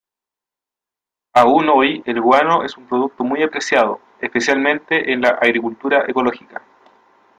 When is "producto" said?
2.87-3.23